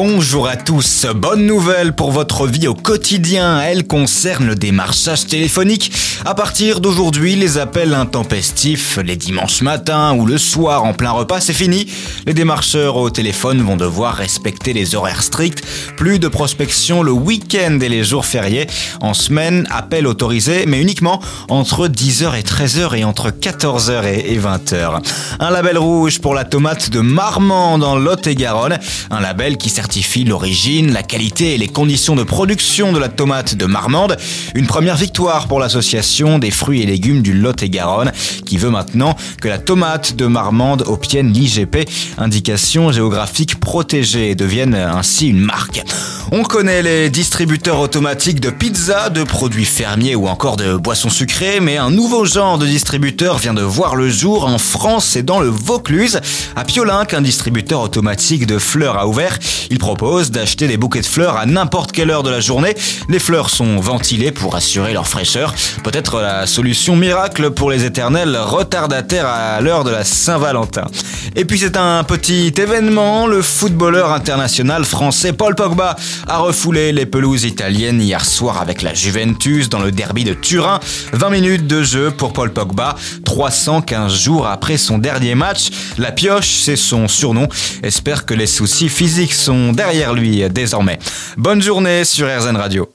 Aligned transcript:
Bonjour 0.00 0.46
à 0.46 0.54
tous, 0.54 1.06
bonne 1.12 1.44
nouvelle 1.44 1.92
pour 1.92 2.12
votre 2.12 2.46
vie 2.46 2.68
au 2.68 2.74
quotidien, 2.74 3.60
elle 3.60 3.84
concerne 3.84 4.46
le 4.46 4.54
démarchage 4.54 5.26
téléphonique. 5.26 5.90
À 6.24 6.36
partir 6.36 6.80
d'aujourd'hui, 6.80 7.34
les 7.34 7.58
appels 7.58 7.94
intempestifs 7.94 8.98
les 9.04 9.16
dimanches 9.16 9.60
matins 9.60 10.14
ou 10.14 10.24
le 10.24 10.38
soir 10.38 10.84
en 10.84 10.94
plein 10.94 11.10
repas, 11.10 11.40
c'est 11.40 11.52
fini. 11.52 11.88
Les 12.26 12.34
démarcheurs 12.34 12.94
au 12.94 13.10
téléphone 13.10 13.60
vont 13.60 13.76
devoir 13.76 14.14
respecter 14.14 14.72
les 14.72 14.94
horaires 14.94 15.24
stricts, 15.24 15.64
plus 15.96 16.20
de 16.20 16.28
prospection 16.28 17.02
le 17.02 17.10
week-end 17.10 17.80
et 17.82 17.88
les 17.88 18.04
jours 18.04 18.24
fériés. 18.24 18.68
En 19.00 19.14
semaine, 19.14 19.66
appel 19.68 20.06
autorisé, 20.06 20.64
mais 20.66 20.80
uniquement 20.80 21.20
entre 21.48 21.88
10h 21.88 22.38
et 22.38 22.42
13h 22.42 22.96
et 22.96 23.02
entre 23.02 23.30
14h 23.30 24.04
et 24.06 24.38
20h. 24.38 25.02
Un 25.40 25.50
label 25.50 25.76
rouge 25.76 26.20
pour 26.20 26.34
la 26.34 26.44
tomate 26.44 26.90
de 26.90 27.00
Marmande 27.00 27.80
dans 27.80 27.96
Lot-et-Garonne, 27.96 28.78
un 29.10 29.20
label 29.20 29.56
qui 29.56 29.70
sert 29.70 29.87
l'origine, 30.26 30.92
la 30.92 31.02
qualité 31.02 31.54
et 31.54 31.58
les 31.58 31.68
conditions 31.68 32.14
de 32.14 32.22
production 32.22 32.92
de 32.92 32.98
la 32.98 33.08
tomate 33.08 33.54
de 33.54 33.66
Marmande. 33.66 34.16
Une 34.54 34.66
première 34.66 34.96
victoire 34.96 35.48
pour 35.48 35.60
l'association 35.60 36.38
des 36.38 36.50
fruits 36.50 36.82
et 36.82 36.86
légumes 36.86 37.22
du 37.22 37.32
Lot-et-Garonne 37.32 38.12
qui 38.44 38.58
veut 38.58 38.70
maintenant 38.70 39.16
que 39.40 39.48
la 39.48 39.58
tomate 39.58 40.14
de 40.16 40.26
Marmande 40.26 40.84
obtienne 40.86 41.32
l'IGP, 41.32 41.88
indication 42.18 42.92
géographique 42.92 43.60
protégée, 43.60 44.30
et 44.30 44.34
devienne 44.34 44.74
ainsi 44.74 45.28
une 45.28 45.40
marque. 45.40 45.84
On 46.30 46.42
connaît 46.42 46.82
les 46.82 47.08
distributeurs 47.08 47.80
automatiques 47.80 48.40
de 48.40 48.50
pizza, 48.50 49.08
de 49.08 49.24
produits 49.24 49.64
fermiers 49.64 50.14
ou 50.14 50.28
encore 50.28 50.58
de 50.58 50.76
boissons 50.76 51.08
sucrées, 51.08 51.58
mais 51.60 51.78
un 51.78 51.90
nouveau 51.90 52.26
genre 52.26 52.58
de 52.58 52.66
distributeur 52.66 53.38
vient 53.38 53.54
de 53.54 53.62
voir 53.62 53.96
le 53.96 54.10
jour 54.10 54.44
en 54.44 54.58
France 54.58 55.16
et 55.16 55.22
dans 55.22 55.40
le 55.40 55.48
Vaucluse. 55.48 56.20
À 56.54 56.64
Piolin, 56.64 57.06
qu'un 57.06 57.22
distributeur 57.22 57.80
automatique 57.80 58.46
de 58.46 58.58
fleurs 58.58 58.98
a 58.98 59.06
ouvert. 59.06 59.38
Il 59.70 59.78
propose 59.78 60.30
d'acheter 60.30 60.68
des 60.68 60.76
bouquets 60.76 61.00
de 61.00 61.06
fleurs 61.06 61.38
à 61.38 61.46
n'importe 61.46 61.92
quelle 61.92 62.10
heure 62.10 62.22
de 62.22 62.30
la 62.30 62.40
journée. 62.40 62.74
Les 63.08 63.18
fleurs 63.18 63.48
sont 63.48 63.78
ventilées 63.78 64.32
pour 64.32 64.54
assurer 64.54 64.92
leur 64.92 65.08
fraîcheur. 65.08 65.54
Peut-être 65.82 66.20
la 66.20 66.46
solution 66.46 66.94
miracle 66.94 67.52
pour 67.52 67.70
les 67.70 67.84
éternels 67.84 68.36
retardataires 68.36 69.26
à 69.26 69.62
l'heure 69.62 69.84
de 69.84 69.90
la 69.90 70.04
Saint-Valentin. 70.04 70.84
Et 71.36 71.46
puis 71.46 71.58
c'est 71.58 71.78
un 71.78 72.04
petit 72.04 72.52
événement, 72.58 73.26
le 73.26 73.40
footballeur 73.40 74.12
international 74.12 74.84
français 74.84 75.32
Paul 75.32 75.54
Pogba 75.54 75.96
a 76.26 76.38
refoulé 76.38 76.92
les 76.92 77.06
pelouses 77.06 77.44
italiennes 77.44 78.00
hier 78.00 78.24
soir 78.24 78.60
avec 78.60 78.82
la 78.82 78.94
Juventus 78.94 79.68
dans 79.68 79.80
le 79.80 79.92
derby 79.92 80.24
de 80.24 80.34
Turin. 80.34 80.80
20 81.12 81.30
minutes 81.30 81.66
de 81.66 81.82
jeu 81.82 82.10
pour 82.10 82.32
Paul 82.32 82.52
Pogba, 82.52 82.96
315 83.24 84.14
jours 84.14 84.46
après 84.46 84.76
son 84.76 84.98
dernier 84.98 85.34
match. 85.34 85.68
La 85.98 86.12
pioche, 86.12 86.60
c'est 86.62 86.76
son 86.76 87.08
surnom. 87.08 87.48
Espère 87.82 88.26
que 88.26 88.34
les 88.34 88.46
soucis 88.46 88.88
physiques 88.88 89.34
sont 89.34 89.72
derrière 89.72 90.14
lui 90.14 90.42
désormais. 90.50 90.98
Bonne 91.36 91.62
journée 91.62 92.04
sur 92.04 92.26
RZN 92.26 92.56
Radio. 92.56 92.88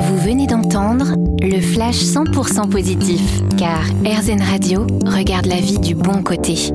Vous 0.00 0.18
venez 0.18 0.46
d'entendre 0.46 1.14
le 1.40 1.60
flash 1.60 1.96
100% 1.96 2.70
positif, 2.70 3.20
car 3.58 3.82
RZN 4.04 4.42
Radio 4.42 4.86
regarde 5.06 5.46
la 5.46 5.56
vie 5.56 5.78
du 5.78 5.94
bon 5.94 6.22
côté. 6.22 6.72